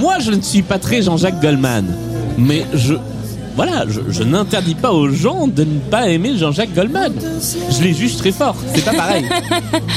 [0.00, 1.84] moi je ne suis pas très Jean-Jacques Goldman.
[2.38, 2.94] Mais je...
[3.62, 7.12] Voilà, je, je n'interdis pas aux gens de ne pas aimer Jean-Jacques Goldman.
[7.70, 9.26] Je les juge très fort, c'est pas pareil.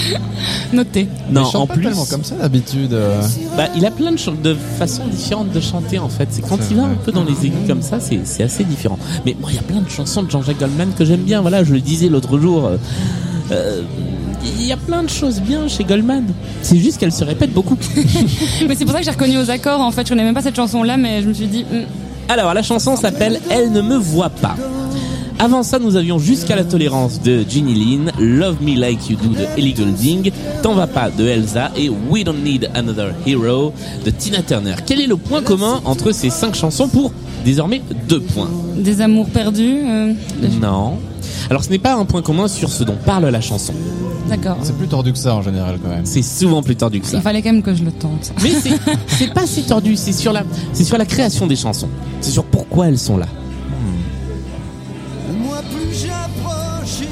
[0.73, 1.07] Noté.
[1.29, 2.91] Non, en pas plus, tellement comme ça d'habitude.
[2.91, 3.21] euh.
[3.55, 6.27] bah, il a plein de, façons différentes de chanter en fait.
[6.31, 8.99] C'est quand il va un peu dans les aigus comme ça, c'est assez différent.
[9.25, 11.39] Mais moi, il y a plein de chansons de Jean-Jacques Goldman que j'aime bien.
[11.39, 12.65] Voilà, je le disais l'autre jour.
[12.65, 12.75] euh,
[13.51, 13.81] euh,
[14.45, 16.25] il y a plein de choses bien chez Goldman.
[16.61, 17.77] C'est juste qu'elle se répète beaucoup.
[18.67, 19.79] Mais c'est pour ça que j'ai reconnu aux accords.
[19.79, 21.83] En fait, je connais même pas cette chanson-là, mais je me suis dit, hmm,
[22.29, 24.55] Alors, la chanson s'appelle Elle ne me voit pas.
[25.39, 29.29] Avant ça, nous avions Jusqu'à la tolérance de Ginny Lynn, Love Me Like You Do
[29.29, 30.31] de Ellie Goulding,
[30.61, 33.73] T'en va pas de Elsa et We Don't Need Another Hero
[34.05, 34.75] de Tina Turner.
[34.85, 37.11] Quel est le point commun entre ces cinq chansons pour
[37.43, 38.49] désormais deux points?
[38.77, 39.79] Des amours perdus.
[39.85, 40.13] euh,
[40.61, 40.97] Non.
[41.49, 43.73] Alors, ce n'est pas un point commun sur ce dont parle la chanson.
[44.29, 44.57] D'accord.
[44.63, 46.05] C'est plus tordu que ça en général quand même.
[46.05, 47.17] C'est souvent plus tordu que ça.
[47.17, 48.31] Il fallait quand même que je le tente.
[48.41, 51.89] Mais c'est- c'est pas si tordu, c'est sur la, c'est sur la création des chansons.
[52.21, 53.27] C'est sur pourquoi elles sont là.
[55.43, 57.07] Moi plus j'approche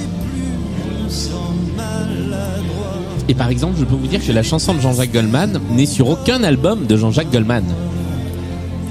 [3.27, 6.09] et par exemple, je peux vous dire que la chanson de Jean-Jacques Goldman n'est sur
[6.09, 7.63] aucun album de Jean-Jacques Goldman.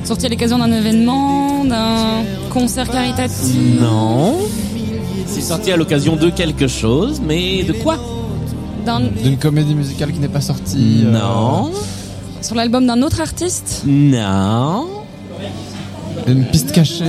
[0.05, 3.55] Sorti à l'occasion d'un événement, d'un concert caritatif.
[3.81, 4.37] Non.
[5.33, 7.97] C'est sorti à l'occasion de quelque chose, mais de quoi
[8.85, 11.03] d'un- D'une comédie musicale qui n'est pas sortie.
[11.05, 11.71] euh, Non.
[12.43, 13.83] sur l'album d'un autre artiste.
[13.87, 14.87] Non.
[16.27, 17.05] Une piste cachée.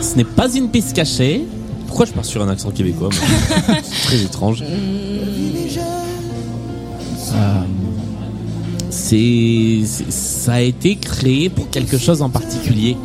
[0.00, 1.44] Ce n'est pas une piste cachée.
[1.86, 4.62] Pourquoi je pars sur un accent québécois moi C'est très étrange.
[8.90, 12.96] C'est, c'est- ça a été créé pour quelque chose en particulier.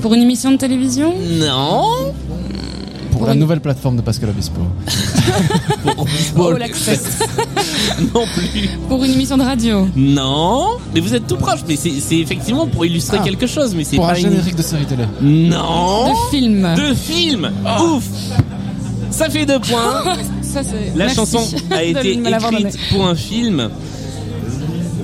[0.00, 1.14] Pour une émission de télévision?
[1.38, 2.12] Non.
[3.24, 4.60] Pour la nouvelle plateforme de Pascal Obispo.
[6.34, 7.20] Pour, Oh, l'access.
[8.14, 8.68] non plus.
[8.88, 9.88] Pour une émission de radio.
[9.96, 10.76] Non.
[10.94, 11.60] Mais vous êtes tout proche.
[11.66, 13.24] Mais c'est, effectivement pour illustrer Ah.
[13.24, 13.74] quelque chose.
[13.74, 15.04] Mais c'est Pour pas un une- générique de série télé.
[15.22, 16.08] Non.
[16.10, 16.68] De film.
[16.76, 17.50] De film.
[17.82, 18.04] Ouf.
[19.10, 20.02] Ça fait deux points.
[20.42, 20.60] Ça,
[20.94, 23.70] La Merci chanson a été écrite pour un film.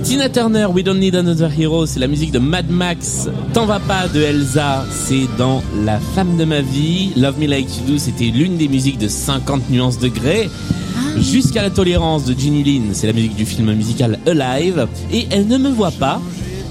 [0.03, 3.29] Tina Turner, We Don't Need Another Hero, c'est la musique de Mad Max.
[3.53, 7.11] T'en vas pas de Elsa, c'est dans La femme de ma vie.
[7.15, 10.49] Love Me Like You Do, c'était l'une des musiques de 50 nuances de grès.
[11.17, 14.87] Jusqu'à la tolérance de Ginny Lynn, c'est la musique du film musical Alive.
[15.11, 16.19] Et Elle ne me voit pas,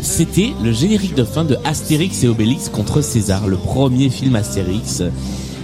[0.02, 5.02] c'était le générique de fin de Astérix et Obélix contre César, le premier film Astérix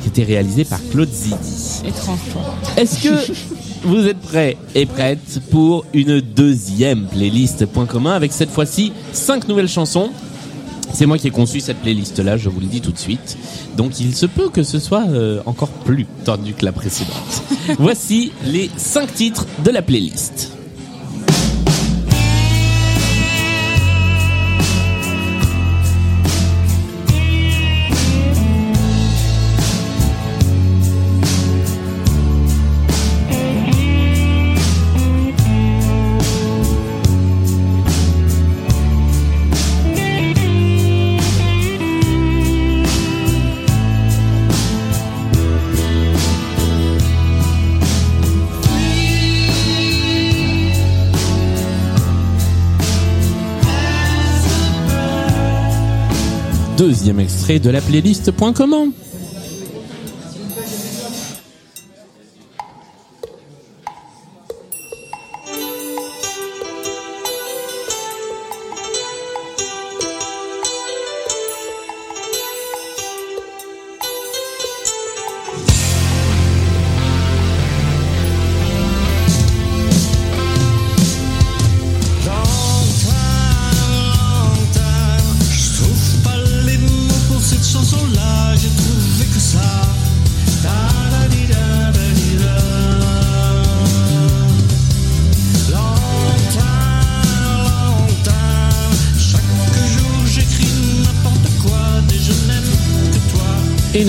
[0.02, 1.34] qui était réalisé par Claude Zidi.
[1.84, 2.18] Étrange.
[2.76, 3.32] Est-ce que
[3.82, 9.48] vous êtes prêts et prêtes pour une deuxième playlist point commun avec cette fois-ci cinq
[9.48, 10.10] nouvelles chansons
[10.92, 13.36] C'est moi qui ai conçu cette playlist-là, je vous le dis tout de suite.
[13.76, 17.42] Donc il se peut que ce soit euh, encore plus tordu que la précédente.
[17.78, 20.55] Voici les 5 titres de la playlist.
[56.86, 58.92] Deuxième extrait de la playlist Point commun.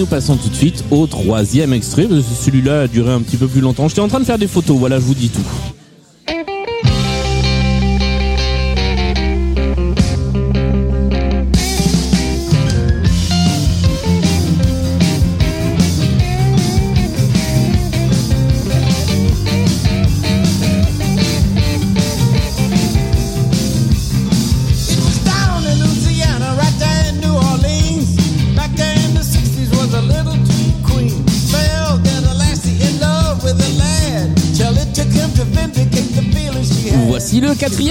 [0.08, 2.08] Passons tout de suite au troisième extrait.
[2.08, 3.88] que Celui-là a duré un petit peu plus longtemps.
[3.88, 5.77] J'étais en train de faire des photos, voilà, je vous dis tout.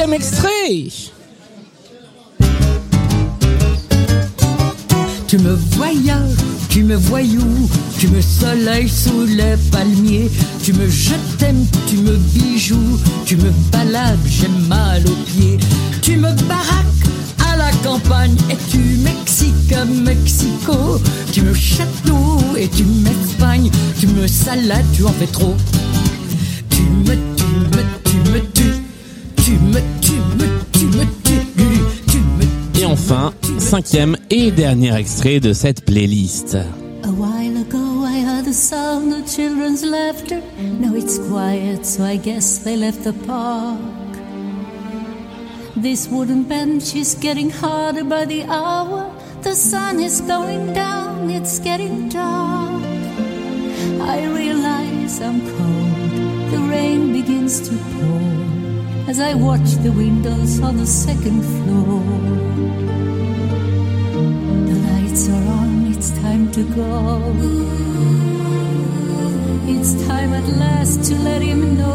[0.04, 0.84] Extrait.
[5.26, 6.36] Tu me voyages,
[6.68, 7.68] tu me voyous,
[7.98, 10.30] tu me soleil sous les palmiers,
[10.62, 15.58] tu me je t'aime, tu me bijoux, tu me balades, j'ai mal aux pieds,
[16.02, 16.84] tu me baraques
[17.50, 21.00] à la campagne et tu Mexique à Mexico,
[21.32, 25.56] tu me chatouilles et tu m'espagnes, tu me salades, tu en fais trop.
[33.06, 36.56] Enfin, cinquième et dernier extrait de cette playlist.
[37.04, 40.40] A while ago I heard the sound of children's laughter.
[40.80, 43.78] Now it's quiet, so I guess they left the park.
[45.76, 49.10] This wooden bench is getting harder by the hour.
[49.42, 52.82] The sun is going down, it's getting dark.
[54.00, 56.50] I realize I'm cold.
[56.50, 58.45] The rain begins to pour
[59.08, 62.02] as I watch the windows on the second floor.
[64.66, 67.32] The lights are on, it's time to go.
[69.68, 71.92] It's time at last to let him know.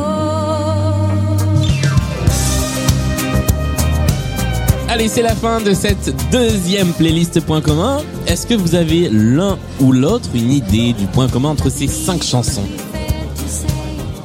[4.87, 7.99] Allez, c'est la fin de cette deuxième playlist Point commun.
[8.27, 12.23] Est-ce que vous avez l'un ou l'autre une idée du point commun entre ces cinq
[12.23, 12.67] chansons?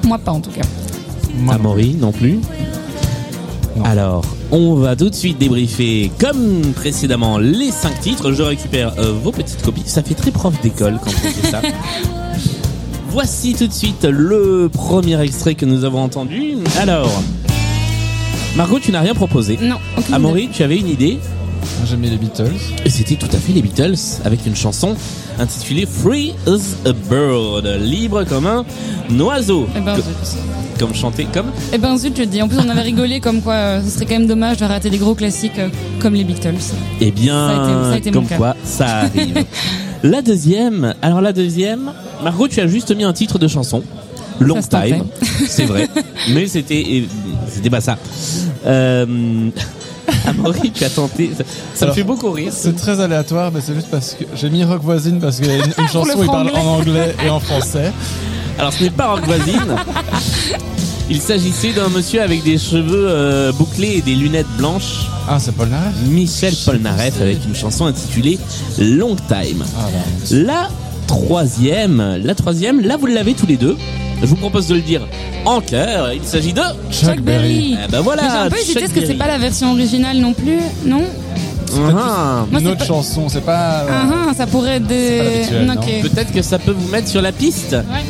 [0.04, 0.66] Moi pas en tout cas.
[1.48, 2.40] Amaury non plus?
[3.84, 8.32] Alors, on va tout de suite débriefer, comme précédemment, les cinq titres.
[8.32, 9.82] Je récupère euh, vos petites copies.
[9.86, 11.62] Ça fait très prof d'école quand on fait ça.
[13.10, 16.56] Voici tout de suite le premier extrait que nous avons entendu.
[16.78, 17.10] Alors,
[18.56, 19.58] Margot, tu n'as rien proposé.
[19.60, 19.76] Non.
[19.96, 21.18] aucune Amaury, tu avais une idée
[21.86, 22.52] J'ai mis les Beatles.
[22.84, 24.96] Et c'était tout à fait les Beatles avec une chanson
[25.38, 28.64] intitulée Free as a Bird, libre comme un
[29.18, 29.66] oiseau.
[29.76, 29.96] Eh ben.
[30.78, 32.42] Comme chanté comme Eh ben zut, je te dis.
[32.42, 34.90] En plus, on avait rigolé comme quoi euh, ce serait quand même dommage de rater
[34.90, 35.68] des gros classiques euh,
[36.00, 36.54] comme les Beatles.
[37.00, 38.36] Eh bien, Ça a été- ça a été mon comme cas.
[38.36, 39.44] quoi, ça arrive.
[40.02, 43.82] la deuxième, alors la deuxième, Margot, tu as juste mis un titre de chanson.
[44.38, 44.88] Long Ça se tentait.
[44.90, 45.04] time,
[45.48, 45.88] c'est vrai,
[46.34, 47.08] mais c'était et-
[47.48, 47.96] c'était pas ça.
[48.66, 49.48] Euh,
[50.26, 52.52] Amaury, tu as tenté, ça, ça me Alors, fait beaucoup rire.
[52.54, 55.50] C'est très aléatoire, mais c'est juste parce que j'ai mis Rock Voisine parce qu'il y
[55.50, 57.90] a une, une chanson où il parle en anglais et en français.
[58.58, 59.76] Alors ce n'est pas Rock Voisine.
[61.08, 65.06] Il s'agissait d'un monsieur avec des cheveux euh, bouclés et des lunettes blanches.
[65.28, 68.38] Ah, c'est Paul Naref Michel Polnareff avec une chanson intitulée
[68.78, 69.64] Long Time.
[69.78, 69.98] Ah, bah,
[70.30, 70.68] La
[71.06, 73.76] troisième, la troisième, là vous l'avez tous les deux.
[74.20, 75.02] Je vous propose de le dire
[75.44, 76.12] en chœur.
[76.12, 76.62] Il s'agit de.
[76.90, 77.76] Chuck Berry.
[77.84, 78.22] Eh ben voilà.
[78.22, 81.02] J'ai un peu hésité, est-ce que c'est pas la version originale non plus Non
[81.76, 82.46] Ah.
[82.50, 83.82] Moi, Une autre pas- chanson, c'est pas.
[83.82, 85.44] euh, Ah, ah, ça pourrait être des.
[86.02, 87.72] Peut-être que ça peut vous mettre sur la piste.
[87.72, 88.04] Ouais.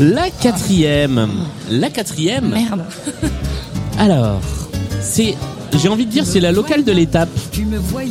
[0.00, 1.28] La quatrième.
[1.70, 2.48] La quatrième.
[2.48, 2.84] Merde.
[3.98, 4.40] Alors,
[5.00, 5.36] c'est,
[5.80, 7.28] j'ai envie de dire, c'est la locale de l'étape.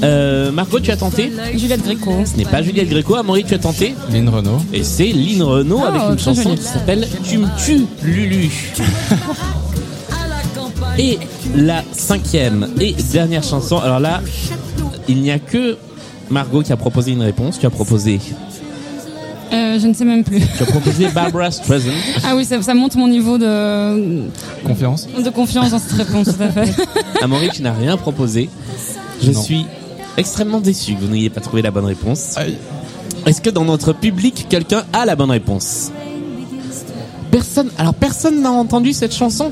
[0.03, 2.13] Euh, Margot, tu as tenté Juliette Gréco.
[2.25, 3.15] Ce n'est pas Juliette Gréco.
[3.15, 4.61] Amaury, tu as tenté Lynn Renault.
[4.73, 6.57] Et c'est Lynn Renault avec une très chanson joli.
[6.57, 8.49] qui s'appelle Tu me tues, Lulu.
[10.97, 11.17] Et
[11.55, 13.77] la cinquième et dernière chanson.
[13.79, 14.21] Alors là,
[15.07, 15.77] il n'y a que
[16.29, 17.59] Margot qui a proposé une réponse.
[17.59, 18.19] Tu as proposé,
[19.53, 20.39] Euh, je ne sais même plus.
[20.39, 21.91] tu as proposé Barbara Streisand.
[22.23, 24.23] Ah oui, ça, ça monte mon niveau de,
[24.65, 25.07] Confiance.
[25.07, 26.71] de confiance dans cette réponse, tout à fait.
[27.21, 28.49] Amaury, tu n'as rien proposé.
[29.21, 29.41] Je Non.
[29.41, 29.65] suis
[30.17, 32.37] extrêmement déçu que vous n'ayez pas trouvé la bonne réponse.
[32.37, 32.55] Aïe.
[33.25, 35.91] Est-ce que dans notre public, quelqu'un a la bonne réponse?
[37.29, 37.69] Personne.
[37.77, 39.51] Alors personne n'a entendu cette chanson?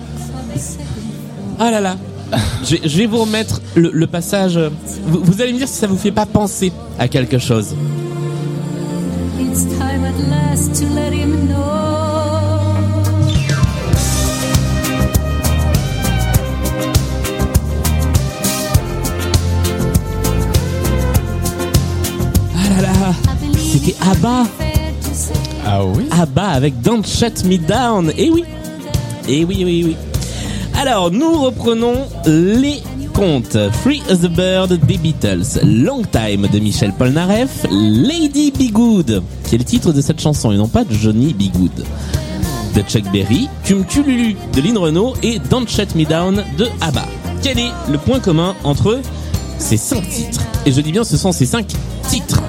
[1.59, 1.97] Ah là là.
[2.63, 4.57] Je, vais- je vais vous remettre le, le passage.
[5.07, 7.75] Vous, vous allez me dire si ça vous fait pas penser à quelque chose.
[9.51, 11.57] It's time at last to let him know.
[22.55, 23.13] Ah là là.
[23.57, 24.45] C'était Abba.
[25.65, 28.11] Ah oui Abba avec Don't Shut Me Down.
[28.17, 28.43] Eh oui.
[29.27, 29.97] Eh oui, oui, oui.
[30.79, 32.81] Alors, nous reprenons les
[33.13, 33.57] comptes.
[33.83, 39.55] Free as a Bird des Beatles, Long Time de Michel Polnareff, Lady Be Good, qui
[39.55, 41.83] est le titre de cette chanson et non pas de Johnny Be Good.
[42.75, 46.43] De Chuck Berry, Tu me tues Lulu de Lynn Renault et Don't Shut Me Down
[46.55, 47.05] de ABBA.
[47.41, 49.01] Quel est le point commun entre
[49.57, 50.41] ces cinq titres?
[50.67, 51.65] Et je dis bien, ce sont ces cinq
[52.07, 52.43] titres.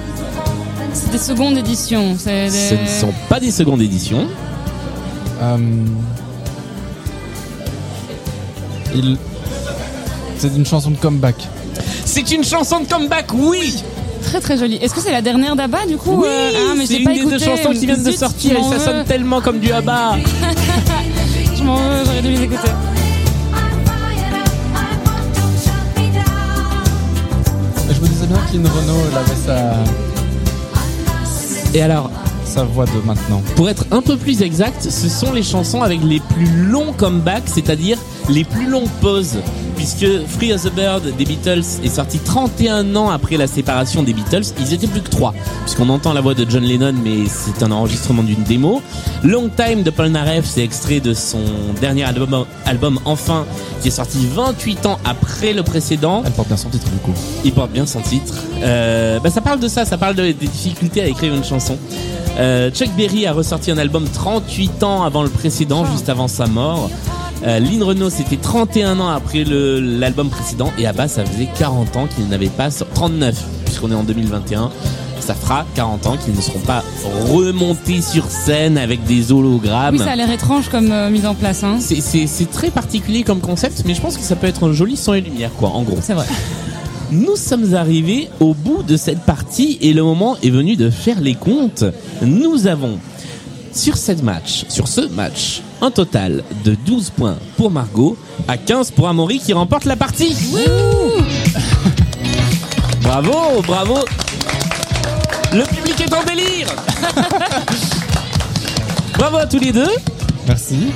[0.93, 2.11] C'est des secondes éditions.
[2.23, 2.49] Des...
[2.51, 4.27] Ce ne sont pas des secondes éditions.
[5.41, 5.57] Euh,
[8.93, 9.17] il...
[10.37, 11.47] C'est une chanson de comeback.
[12.05, 13.81] C'est une chanson de comeback, oui
[14.31, 14.75] Très très joli.
[14.77, 17.05] Est-ce que c'est la dernière d'Abba du coup Oui, euh, ah, mais c'est j'ai une
[17.05, 17.37] pas des écouté.
[17.37, 18.85] deux chansons qui viennent de Zut, sortir je et m'en ça veux.
[18.85, 20.15] sonne tellement comme du ABBA.
[21.57, 22.69] Je m'en veux, j'aurais dû les écouter.
[27.93, 29.73] Je me disais bien Lynn Renault, elle avait sa,
[31.77, 32.09] Et alors,
[32.45, 33.41] sa voix de maintenant.
[33.55, 37.43] pour être un peu plus exact, ce sont les chansons avec les plus longs comebacks,
[37.47, 37.97] c'est-à-dire
[38.29, 39.37] les plus longues pauses.
[39.81, 44.13] Puisque Free as a Bird des Beatles est sorti 31 ans après la séparation des
[44.13, 45.33] Beatles, ils étaient plus que 3.
[45.65, 48.83] Puisqu'on entend la voix de John Lennon, mais c'est un enregistrement d'une démo.
[49.23, 51.39] Long Time de Paul Nareff, c'est extrait de son
[51.81, 53.43] dernier album, album Enfin,
[53.81, 56.21] qui est sorti 28 ans après le précédent.
[56.27, 57.13] Elle porte bien son titre du coup.
[57.43, 58.35] Il porte bien son titre.
[58.61, 61.75] Euh, bah, ça parle de ça, ça parle de- des difficultés à écrire une chanson.
[62.37, 66.45] Euh, Chuck Berry a ressorti un album 38 ans avant le précédent, juste avant sa
[66.45, 66.91] mort.
[67.43, 70.71] Euh, Lynn Renault, c'était 31 ans après l'album précédent.
[70.77, 72.69] Et Abba, ça faisait 40 ans qu'ils n'avaient pas...
[72.71, 73.35] sor- 39,
[73.65, 74.71] puisqu'on est en 2021.
[75.19, 76.83] Ça fera 40 ans qu'ils ne seront pas
[77.31, 79.95] remontés sur scène avec des hologrammes.
[79.95, 81.63] Oui, ça a l'air étrange comme euh, mise en place.
[81.63, 81.77] Hein.
[81.79, 85.13] C'est très particulier comme concept, mais je pense que ça peut être un joli son
[85.13, 85.99] et lumière, quoi, en gros.
[86.01, 86.25] C'est vrai.
[87.11, 91.19] Nous sommes arrivés au bout de cette partie et le moment est venu de faire
[91.19, 91.83] les comptes.
[92.21, 92.97] Nous avons
[93.73, 98.17] sur cette match, sur ce match, un total de 12 points pour Margot,
[98.47, 100.35] à 15 pour Amaury qui remporte la partie.
[103.03, 103.99] bravo, bravo.
[105.53, 106.67] Le public est en délire.
[109.17, 109.89] bravo à tous les deux.
[110.47, 110.91] Merci.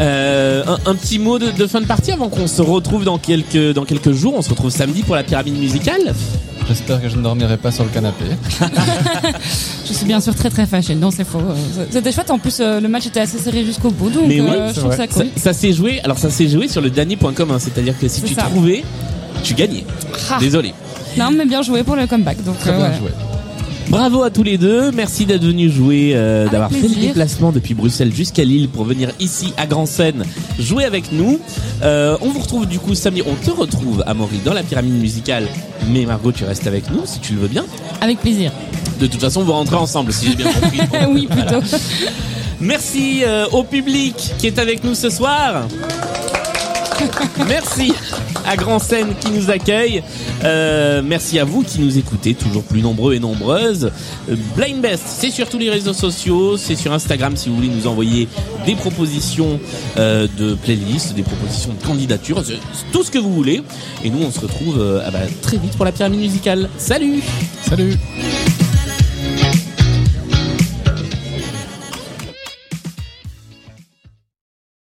[0.00, 3.18] Euh, un, un petit mot de, de fin de partie avant qu'on se retrouve dans
[3.18, 4.34] quelques, dans quelques jours.
[4.36, 6.14] On se retrouve samedi pour la pyramide musicale.
[6.68, 8.24] J'espère que je ne dormirai pas sur le canapé.
[9.86, 10.94] Je suis bien sûr très très fâchée.
[10.94, 11.38] Non, c'est faux.
[11.38, 12.30] Euh, C'était chouette.
[12.30, 14.08] En plus, euh, le match était assez serré jusqu'au bout.
[14.10, 14.96] Donc, Mais oui, euh, je c'est trouve vrai.
[14.96, 15.26] ça cool.
[15.36, 16.00] Ça, ça s'est joué.
[16.02, 18.42] Alors ça s'est joué sur le dernier point commun, c'est-à-dire que si tu ça.
[18.42, 18.82] trouvais,
[19.42, 19.84] tu gagnais.
[20.30, 20.38] Ah.
[20.40, 20.72] Désolé.
[21.18, 22.42] Non, mais bien joué pour le comeback.
[22.44, 22.96] Donc, Très euh, bien ouais.
[22.98, 23.10] joué.
[23.88, 24.90] Bravo à tous les deux.
[24.92, 29.10] Merci d'être venus jouer, euh, d'avoir fait le déplacement depuis Bruxelles jusqu'à Lille pour venir
[29.20, 30.24] ici à Grand Seine
[30.58, 31.38] jouer avec nous.
[31.82, 33.22] Euh, on vous retrouve du coup samedi.
[33.26, 35.46] On te retrouve à Maury dans la pyramide musicale.
[35.90, 37.64] Mais Margot, tu restes avec nous si tu le veux bien.
[38.00, 38.52] Avec plaisir.
[39.00, 40.80] De toute façon, vous rentrez ensemble si j'ai bien compris.
[41.10, 41.60] oui, plutôt.
[42.60, 45.66] Merci euh, au public qui est avec nous ce soir.
[47.48, 47.92] Merci
[48.46, 50.02] à Grand Seine qui nous accueille.
[50.44, 53.90] Euh, merci à vous qui nous écoutez, toujours plus nombreux et nombreuses.
[54.28, 57.68] Euh, Blind Best, c'est sur tous les réseaux sociaux, c'est sur Instagram si vous voulez
[57.68, 58.28] nous envoyer
[58.66, 59.60] des propositions
[59.96, 62.42] euh, de playlists, des propositions de candidatures,
[62.92, 63.62] tout ce que vous voulez.
[64.04, 66.68] Et nous, on se retrouve ah bah, très vite pour la pyramide musicale.
[66.78, 67.22] Salut
[67.62, 67.94] Salut.